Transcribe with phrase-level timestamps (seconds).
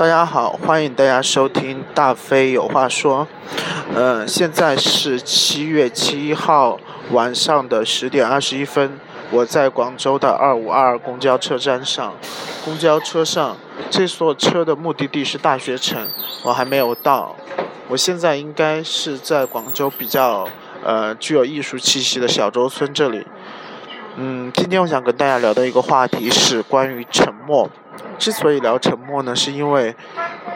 [0.00, 3.28] 大家好，欢迎大家收听大飞有话说。
[3.94, 6.80] 呃，现在是七月七号
[7.10, 8.98] 晚上的十点二十一分，
[9.30, 12.14] 我在广州的二五二公交车站上。
[12.64, 13.58] 公交车上，
[13.90, 16.08] 这座车的目的地是大学城，
[16.44, 17.36] 我还没有到。
[17.88, 20.48] 我现在应该是在广州比较
[20.82, 23.26] 呃具有艺术气息的小洲村这里。
[24.16, 27.68] 嗯，今天我想跟大家聊的一个话题是关于沉默。
[28.18, 29.94] 之所以聊沉默呢，是因为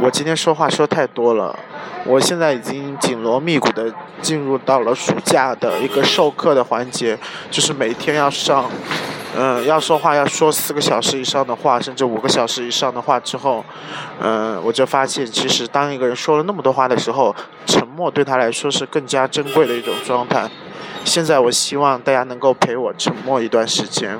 [0.00, 1.58] 我今天说话说太多了。
[2.04, 7.18] 我现在已经紧锣密鼓的进入到了暑假的一个授课的环节，
[7.50, 8.70] 就是每天要上，
[9.36, 13.62] 嗯，要说话要说四个小时以上的话，甚至五个小时以上的话之后，
[14.20, 17.34] 嗯，我就发现其实当一个人说了那么多话的时候，
[17.66, 20.48] 沉默对他来说是更加珍贵的一种状态。
[21.04, 24.18] 现在我希望大家能够陪我沉默一段时间。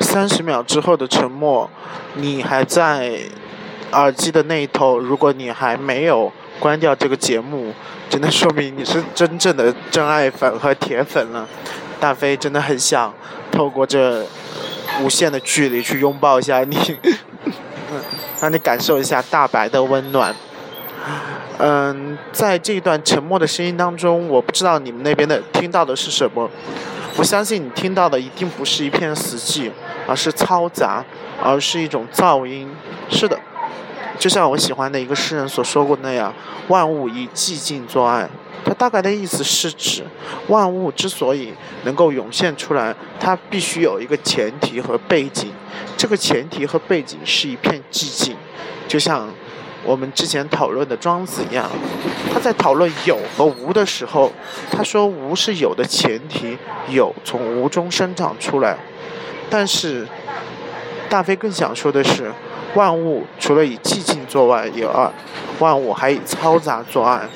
[0.00, 1.70] 三十秒之后的沉默，
[2.16, 3.18] 你还在
[3.92, 4.98] 耳机的那一头。
[4.98, 7.72] 如果你还没有关掉这个节目，
[8.10, 11.48] 只能说明你是真正的真爱粉和铁粉了。
[11.98, 13.14] 大飞真的很想
[13.50, 14.26] 透过这
[15.00, 16.76] 无限的距离去拥抱一下你，
[18.38, 20.34] 让你感受一下大白的温暖。
[21.58, 26.48] 嗯，在这一段沉默的声音当中，我不知道你们那边的听到的是什么。
[27.16, 29.70] 我相信你听到的一定不是一片死寂，
[30.06, 31.04] 而是嘈杂，
[31.42, 32.68] 而是一种噪音。
[33.10, 33.38] 是的，
[34.18, 36.32] 就像我喜欢的一个诗人所说过那样
[36.68, 38.28] ：“万物以寂静作爱。”
[38.64, 40.04] 它大概的意思是指，
[40.48, 41.52] 万物之所以
[41.84, 45.52] 能够涌现出来，它必须有一个前提和背景。
[45.96, 48.36] 这个前提和背景是一片寂静，
[48.88, 49.28] 就像。
[49.84, 51.68] 我们之前讨论的庄子一样，
[52.32, 54.32] 他在讨论有和无的时候，
[54.70, 56.56] 他说无是有的前提，
[56.88, 58.76] 有从无中生长出来。
[59.50, 60.06] 但是
[61.08, 62.32] 大飞更想说的是，
[62.74, 65.10] 万物除了以寂静作外以外，
[65.58, 67.28] 万物还以嘈杂作案。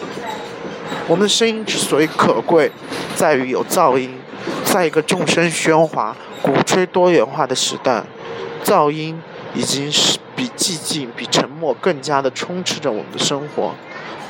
[1.08, 2.70] 我们的声音之所以可贵，
[3.14, 4.18] 在于有噪音。
[4.64, 8.04] 在一个众生喧哗、鼓吹多元化的时代，
[8.62, 9.20] 噪音
[9.54, 10.18] 已经是。
[10.36, 13.74] 比寂静、比沉默更加的充斥着我们的生活。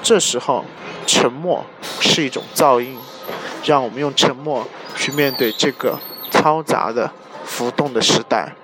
[0.02, 0.64] 这时候，
[1.04, 1.66] 沉默
[2.00, 2.96] 是一种噪音，
[3.64, 4.66] 让我们用沉默
[4.96, 5.98] 去面对这个
[6.30, 7.10] 嘈杂的、
[7.44, 8.54] 浮动的时代。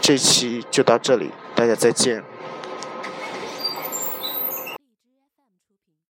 [0.00, 2.24] 这期就到这里，大家再见。